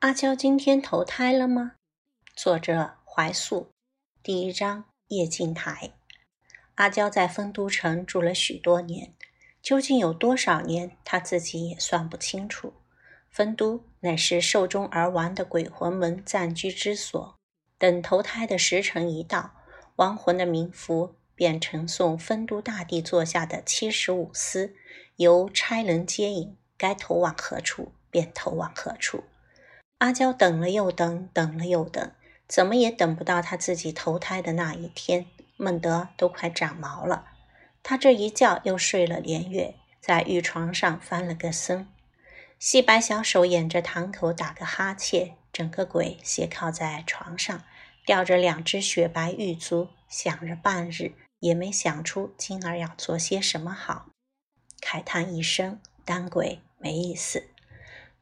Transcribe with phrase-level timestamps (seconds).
[0.00, 1.72] 阿娇今天投胎了吗？
[2.34, 3.68] 作者怀素，
[4.22, 5.90] 第一章夜镜台。
[6.76, 9.12] 阿娇在丰都城住了许多年，
[9.60, 12.72] 究竟有多少年，她自己也算不清楚。
[13.28, 17.36] 丰都乃是寿终而亡的鬼魂们暂居之所。
[17.76, 19.52] 等投胎的时辰一到，
[19.96, 24.74] 亡魂的冥符便呈送丰都大帝座下的七十五司，
[25.16, 29.24] 由差人接引，该投往何处便投往何处。
[30.00, 32.12] 阿娇等了又等，等了又等，
[32.48, 35.26] 怎么也等不到她自己投胎的那一天，
[35.58, 37.26] 闷得都快长毛了。
[37.82, 41.86] 她这一觉又睡了连月，在玉床上翻了个身，
[42.58, 47.62] 细白小手掩着堂口打个哈欠，整个鬼斜靠在床上，
[48.06, 54.06] 吊着两只雪白玉足，想了半日也没想出今儿要做些什么好，
[54.80, 57.49] 慨叹一声：当鬼没意思。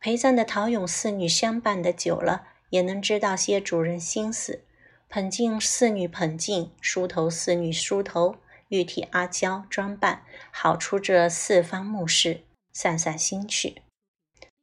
[0.01, 4.65] 陪葬的陶俑四女相伴的久了，也能知道些主人心思。
[5.09, 8.37] 捧镜四女捧镜，梳头四女梳头，
[8.69, 13.83] 欲替阿娇装扮，好出这四方墓室，散散心去。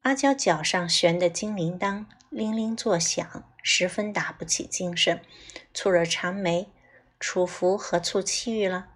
[0.02, 5.20] 阿娇脚上悬的金铃铛铃铃作响，十分打不起精神，
[5.74, 6.70] 蹙了长眉。
[7.20, 8.90] 楚服何处气郁了？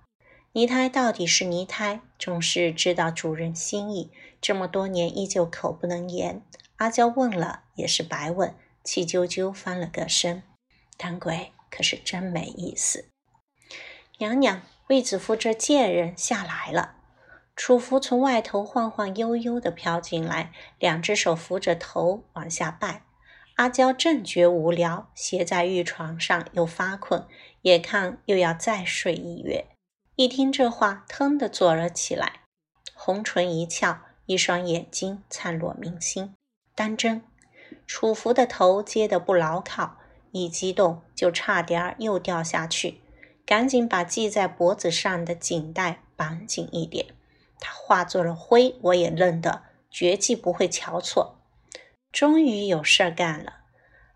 [0.54, 4.12] 泥胎到底是泥胎，总是知道主人心意。
[4.42, 6.42] 这么多年依旧口不能言，
[6.78, 10.42] 阿娇问了也是白问，气啾啾翻了个身。
[10.98, 13.10] 当鬼可是真没意思。
[14.18, 16.96] 娘娘，卫子夫这贱人下来了。
[17.56, 23.04] 楚服从外头晃晃悠悠地飘进来，两只手扶着头往下拜。
[23.56, 27.28] 阿娇正觉无聊，斜在玉床上又发困，
[27.64, 29.68] 眼看又要再睡一月。
[30.20, 32.42] 一听这话，腾地坐了起来，
[32.94, 36.36] 红唇一翘，一双眼睛灿若明星。
[36.76, 37.24] 当真，
[37.88, 39.96] 楚服的头接得不牢靠，
[40.34, 43.00] 一激动就差点儿又掉下去，
[43.46, 47.06] 赶紧把系在脖子上的锦带绑紧一点。
[47.62, 51.40] 他化作了灰，我也认得，绝技不会瞧错。
[52.12, 53.60] 终于有事儿干了，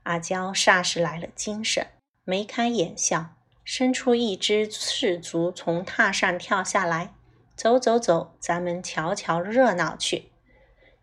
[0.04, 1.88] 阿娇霎时来了精神，
[2.26, 3.38] 眉开眼笑。
[3.64, 7.14] 伸出一只赤足，从榻上跳下来，
[7.56, 10.32] 走走走，咱们瞧瞧热闹去。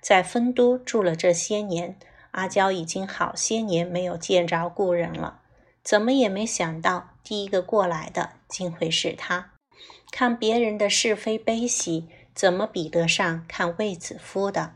[0.02, 1.98] 在丰都住了这些年，
[2.32, 5.40] 阿娇已经好些年没有见着故人了，
[5.82, 9.52] 怎么也没想到第一个过来的竟会是他。
[10.10, 14.74] 看别人的是非悲喜，怎么比得上看卫子夫的？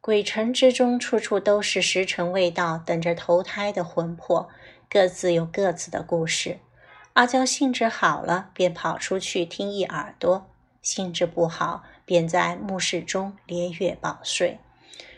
[0.00, 4.48] 鬼城之中，处处都是时辰未到，等着投胎的魂魄。
[4.88, 6.58] 各自有各自的故事。
[7.14, 10.48] 阿娇兴致好了，便跑出去听一耳朵；
[10.82, 14.58] 兴致不好，便在墓室中连月饱睡。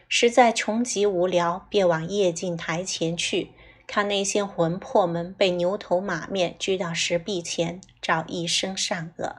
[0.08, 3.50] 实在穷极无聊，便往夜镜台前去，
[3.86, 9.36] 看那些魂魄们被牛头马面拘到石壁前，照一身善恶。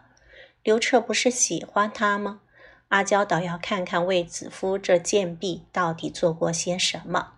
[0.61, 2.41] 刘彻不是喜欢他吗？
[2.89, 7.33] 阿娇倒要看看卫子夫这贱婢到底做过些什么。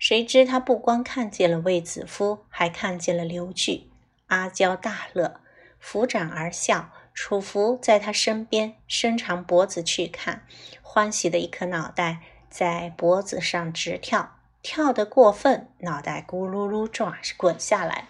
[0.00, 3.90] 谁知他不光看见了卫子夫，还看见了刘据。
[4.28, 5.40] 阿娇大乐，
[5.80, 6.90] 抚掌而笑。
[7.12, 10.46] 楚服在他身边伸长脖子去看，
[10.80, 18.06] 欢喜的一颗脑袋在脖子上直跳，跳得过分，脑袋咕噜噜转滚下来。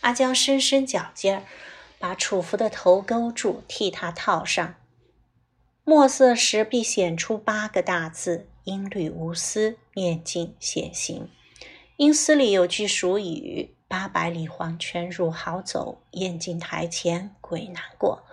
[0.00, 1.42] 阿娇伸伸脚尖儿，
[1.98, 4.76] 把楚服的头勾住，替他套上。
[5.84, 8.48] 墨色石壁显出八个大字。
[8.64, 11.28] 音律无私，念镜显形。
[11.96, 18.24] 阴司里有句俗语：“八百里黄泉入好走，燕京台前鬼难过。”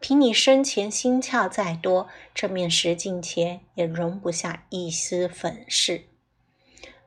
[0.00, 6.06] 凭你生前心窍再多，这面石镜前也容不下一丝粉饰。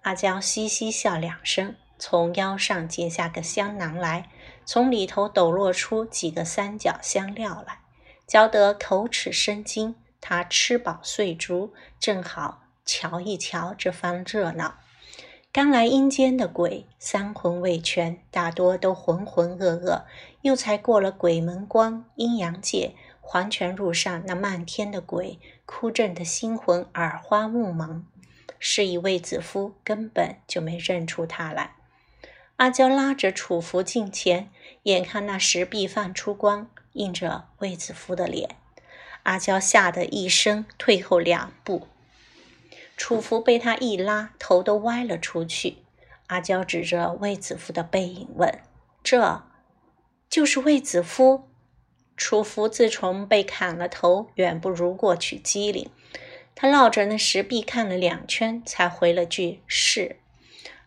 [0.04, 4.30] 阿娇嘻嘻笑两声，从腰上解下个香囊来，
[4.64, 7.80] 从里头抖落出几个三角香料来，
[8.26, 9.98] 嚼得口齿生津。
[10.22, 12.65] 他吃饱睡足，正好。
[12.86, 14.76] 瞧一瞧这番热闹，
[15.52, 20.04] 刚来阴间的鬼，三魂未全，大多都浑浑噩噩。
[20.42, 28.06] 又才过了鬼门关，阴阳界，黄泉路上那漫天的鬼，哭震的心魂耳花目蒙。
[28.60, 31.76] 是以卫子夫根本就没认出他来。
[32.58, 34.50] 阿娇拉着楚服近前，
[34.84, 38.56] 眼看那石壁放出光，映着卫子夫的脸，
[39.24, 41.88] 阿娇吓得一声退后两步。
[42.98, 45.80] 楚服被他一拉，头都歪了出去。
[46.28, 48.62] 阿娇指着卫子夫的背影问
[49.04, 49.44] ：“这
[50.30, 51.48] 就是卫子夫？”
[52.18, 55.90] 楚服自从被砍了头，远不如过去机灵，
[56.56, 60.16] 他绕着那石壁看了两圈，才回了句“是”。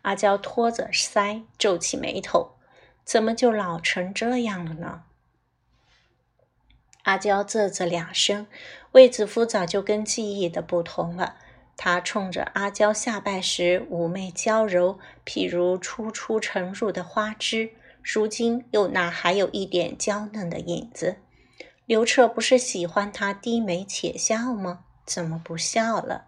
[0.02, 2.56] 阿娇托着腮，皱起眉头
[3.04, 5.02] ：“怎么就老成这样了呢？”
[7.04, 8.46] 阿娇啧啧两声，
[8.92, 11.36] 卫子夫早就跟记忆的不同了。
[11.80, 17.70] 他冲着阿娇下拜时妩媚娇柔，譬如初初沉入的花枝，
[18.02, 21.18] 如今又哪还有一点娇嫩的影子？
[21.86, 24.80] 刘彻不是喜欢她低眉且笑吗？
[25.06, 26.24] 怎么不笑了？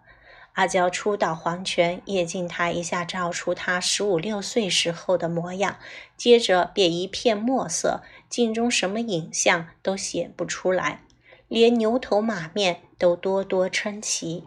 [0.53, 5.75] 阿娇初到黄泉，叶静台一下照出她十五六岁时候的模样，
[6.15, 11.03] 接着便一片墨色，镜中什么影像都显不出来，
[11.49, 14.45] 连牛头马面都多多称奇。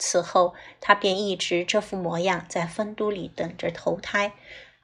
[0.00, 4.32] 此后，他便一直这副模样在丰都里等着投胎。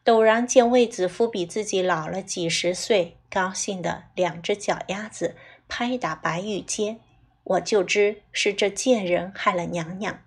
[0.05, 5.35] 陡然见卫子夫比自己老了几十岁，高兴得两只脚丫子
[5.67, 6.99] 拍打白玉阶。
[7.43, 10.21] 我就知是这贱人害了娘娘。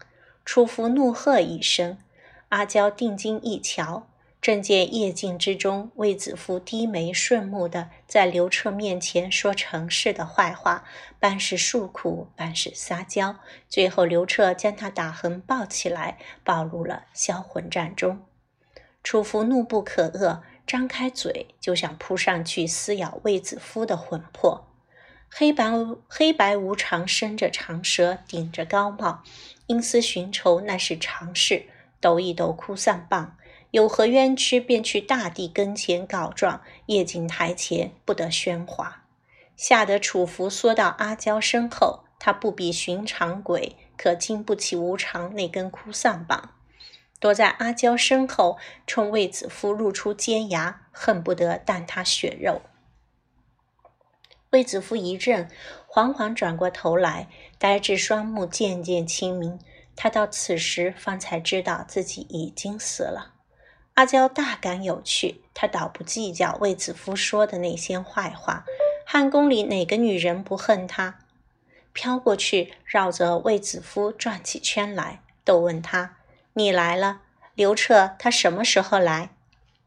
[0.44, 1.98] 楚服怒喝一声，
[2.50, 4.08] 阿娇定睛一瞧。
[4.42, 10.86] 正见夜静之中，卫子夫低眉顺目的在刘彻面前说程氏的坏话，
[11.20, 13.36] 半是诉苦，半是撒娇。
[13.68, 18.26] 最后刘彻将他打横抱起来，抱入了销魂帐中。
[19.04, 24.68] 楚服怒不可遏，张开嘴就想扑上去撕咬卫子夫的魂魄。
[25.30, 25.70] 黑白
[26.08, 29.22] 黑白无常伸着长舌，顶着高帽，
[29.68, 31.66] 因思寻仇，那是常事，
[32.00, 33.36] 抖一抖哭丧棒。
[33.72, 36.62] 有何冤屈，便去大帝跟前告状。
[36.88, 39.06] 夜景台前不得喧哗，
[39.56, 42.06] 吓得楚服缩到阿娇身后。
[42.22, 46.56] 他不比寻常鬼，可经不起无常那根哭丧棒，
[47.18, 52.62] 躲在阿娇身后，冲卫子夫露出尖牙，恨不得啖他血肉。
[54.50, 55.48] 卫子夫一震，
[55.88, 59.58] 缓缓转过头来，呆滞双目渐渐清明。
[59.96, 63.36] 他到此时方才知道自己已经死了。
[64.00, 68.64] 阿娇大感有趣，她倒不计较卫子夫说的那些坏话。
[69.06, 71.20] 汉宫里哪个女人不恨他？
[71.92, 76.16] 飘过去，绕着卫子夫转起圈来，逗问他
[76.56, 77.24] ：“你来了，
[77.56, 79.32] 刘彻他什么时候来？”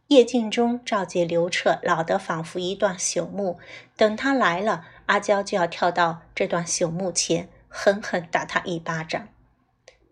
[0.08, 3.58] 夜静中召见刘彻老得仿佛一段朽木，
[3.96, 9.28] 等他来了，阿娇就要跳到这段朽木前，狠狠打他一巴掌。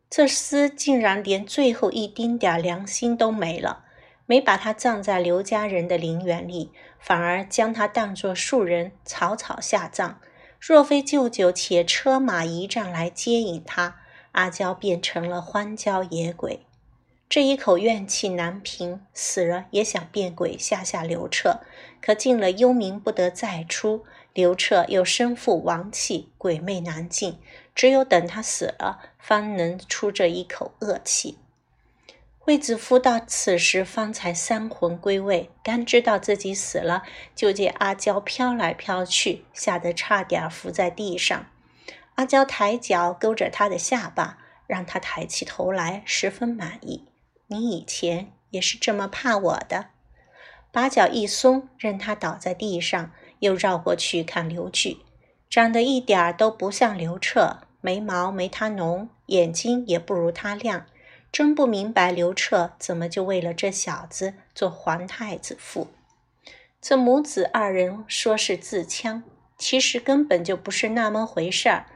[0.08, 3.85] 这厮竟然连最后一丁点良心都没了。
[4.31, 10.21] 没把他葬在刘家人的陵园里，反而将他当作庶人草草下葬。
[10.61, 13.97] 若非舅舅且车马仪仗来接引他，
[14.31, 16.65] 阿娇便成了荒郊野鬼。
[17.29, 21.59] 这一口怨气难平，死了也想变鬼吓吓刘彻。
[22.00, 27.41] 可进了幽冥不得再出，刘彻又身负王气，鬼魅难尽，
[27.75, 31.38] 只有等他死了，方能出这一口恶气。
[32.50, 41.47] 卫子夫到此时方才三魂归位，刚知道自己死了，就见阿娇飘来飘去，吓得差点伏在地上。
[42.17, 47.06] 阿娇抬脚勾着他的下巴，让他抬起头来，十分满意。
[47.47, 49.91] 你以前也是这么怕我的？
[50.73, 54.96] 把脚一松，任他倒在地上，又绕过去看刘据，
[55.49, 60.87] 长得一点都不像刘彻，眉毛没他浓，眼睛也不如他亮。
[61.32, 65.89] 真不明白刘彻怎么就为了这小子做皇太子傅。
[66.81, 69.22] 这母子二人说是自戕，
[69.58, 71.87] 其实根本就不是那么回事儿。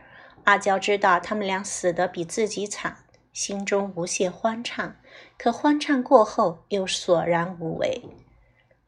[0.45, 2.99] 阿娇知道他们俩死得比自己惨，
[3.33, 4.97] 心中无限欢畅，
[5.39, 8.03] 可欢畅过后又索然无味。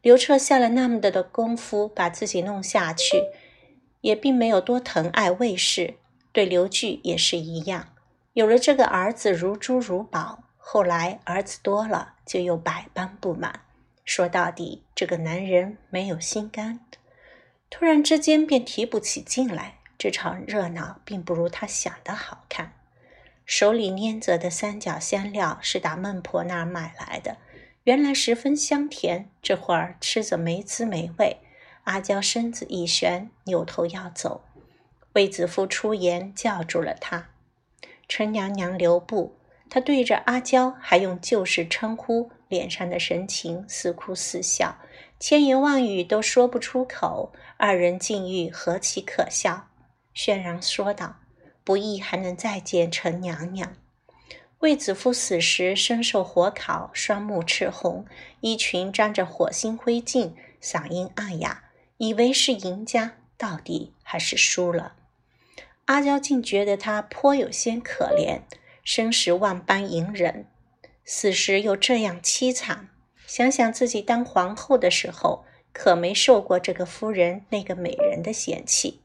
[0.03, 3.23] 刘彻下了那么的的功夫把自己弄下去，
[4.01, 5.95] 也并没有多疼爱卫氏，
[6.31, 7.87] 对刘据也是一样。
[8.37, 13.61] 有了这个儿子如珠如宝，后来儿子多了，就又百般不满。
[14.05, 16.79] 说到底，这个男人没有心肝。
[17.71, 22.73] 突然之间便提不起劲来，这场热闹并不如他想的好看。
[23.43, 27.37] 手里捏着的三角香料是打孟婆那儿买来的，
[27.85, 31.37] 原来十分香甜，这会儿吃着没滋没味。
[31.85, 34.43] 阿娇身子一旋，扭头要走，
[35.13, 37.29] 卫子夫出言叫住了他。
[38.07, 39.37] 陈娘娘留步，
[39.69, 44.77] 她对着阿娇还用旧式称呼，脸上的神情似哭似笑，
[45.19, 47.33] 千言万语都说不出口。
[47.57, 49.67] 二人境遇何其可笑！
[50.13, 51.17] 轩然说道
[51.65, 53.75] ：“不易还能再见陈娘娘。”
[54.59, 58.05] 卫子夫死时深受火烤，双目赤红，
[58.41, 61.65] 衣裙沾着火星灰烬，嗓音暗哑，
[61.97, 64.93] 以为是赢家，到底还是输了。
[65.87, 68.41] 阿娇竟觉得他颇有些可怜，
[68.83, 70.45] 生时万般隐忍，
[71.05, 72.89] 死时又这样凄惨。
[73.25, 79.01] 想想自己当皇后的时候，可没受过这个夫人那个美人的嫌弃。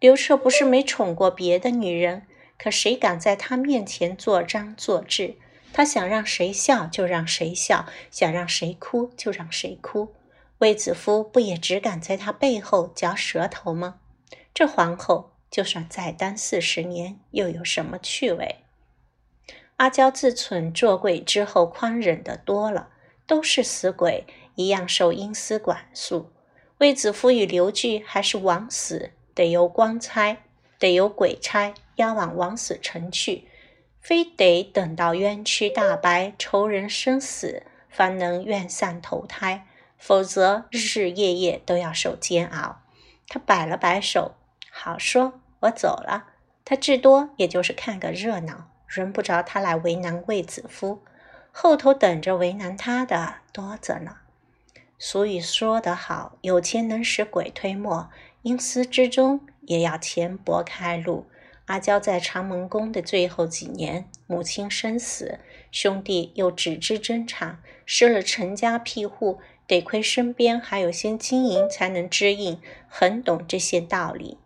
[0.00, 2.26] 刘彻不是没宠过别的女人，
[2.58, 5.36] 可谁敢在他面前做张做智？
[5.72, 10.14] 他想让谁笑就让谁笑，想让谁哭就让谁哭。
[10.58, 14.00] 卫子夫不也只敢在他背后嚼舌头吗？
[14.52, 18.56] 这皇后就算再当四十年，又有什么趣味？
[19.78, 22.90] 阿娇自忖做鬼之后，宽忍的多了。
[23.26, 26.30] 都是死鬼，一样受阴司管束。
[26.76, 30.36] 卫子夫与刘据还是枉死，得由官差，
[30.78, 33.48] 得由鬼差押往枉死城去，
[33.98, 42.82] 非得等到冤屈大白，仇人生死，方能愿散投胎，否则日日夜夜都要受煎熬。
[43.26, 44.34] 他摆了摆手，
[44.70, 46.30] 好说，我走了。
[46.64, 51.02] 他至多也就是看个热闹，轮不着他来为难卫子夫。
[51.52, 54.16] 后头等着为难他的多着呢。
[54.98, 58.10] 俗语说得好，有钱能使鬼推磨，
[58.42, 61.26] 阴司之中也要钱拨开路。
[61.66, 74.38] 阿娇在长门宫的最后几年，母亲身死，兄弟又只知争产，失了成家庇护，得亏身边还有些金银，才能支应，很懂这些道理。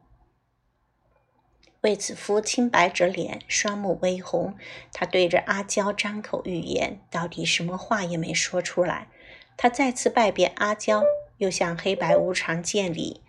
[1.82, 4.54] 卫子夫青白着脸，双目微红。
[4.92, 9.08] 他对着阿娇张口欲言，到底什么话也没说出来。
[9.56, 11.02] 他再次拜别阿娇，
[11.38, 13.22] 又向黑白无常见礼，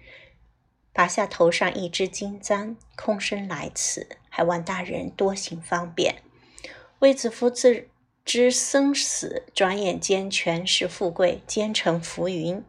[0.92, 6.16] 拔下头上一只金簪，空身来此，还望大人多行方便。
[7.00, 7.88] 卫子夫自
[8.26, 12.64] 知生死，转眼间全是富贵，兼成浮云。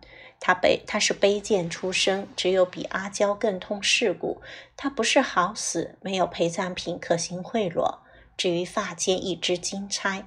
[0.45, 4.43] 他卑，他是卑贱出身，只有比阿娇更通世故。
[4.77, 8.01] 他不是好死，没有陪葬品可行贿赂。
[8.37, 10.27] 至于发间一支金钗，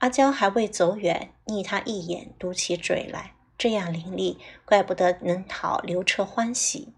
[0.00, 4.36] 阿娇还未走远，睨他一眼，嘟起嘴来，这样伶俐，
[4.66, 6.92] 怪不得能讨刘彻欢喜。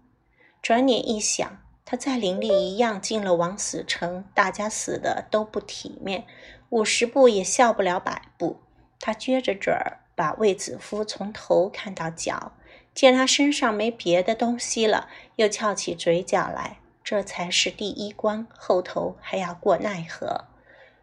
[0.61, 6.25] 转念一想，他再伶俐一样进了枉死城，大家死的都不体面，
[6.69, 8.59] 五十步也笑不了百步。
[8.99, 9.99] 他撅着嘴儿。
[10.21, 12.51] 把卫子夫从头看到脚，
[12.93, 16.77] 见他身上没别的东西了，又翘起嘴角来。
[17.03, 20.45] 这才是第一关，后头还要过奈何。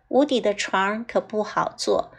[0.06, 2.12] 无底的床可不好坐，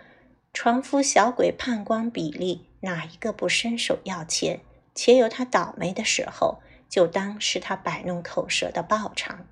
[0.52, 4.60] 床夫小鬼判官比例，哪一个不伸手要钱？
[4.94, 9.48] 且有他倒霉的时候，就当是他摆弄口舌的报偿。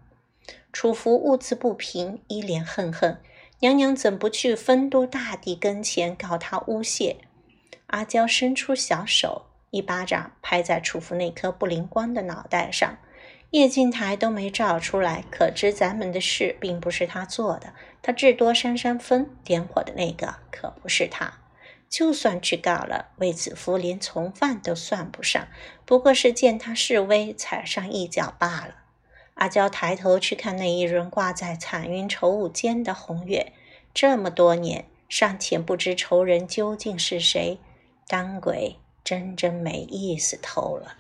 [0.74, 3.22] 楚服兀自不平，一脸恨恨。
[3.60, 7.16] 娘娘怎不去丰都大帝跟前告他诬陷？
[7.88, 12.98] 阿娇伸出小手，一巴掌拍在楚服那颗不灵光的脑袋上。
[13.52, 17.74] 叶静台都没照出来，可知咱们的事并不是他做的。
[18.02, 21.34] 他至多扇扇风，点火的那个可不是他。
[21.90, 25.48] 就算去告了，卫子夫连从犯都算不上，
[25.86, 28.76] 不过是见他示威，踩上一脚罢了。
[29.36, 33.54] 阿娇抬头去看那一轮挂在彩云愁雾间的红月，
[33.94, 37.58] 这么多年尚且不知仇人究竟是谁。
[38.08, 40.96] 当鬼真真没意思透了。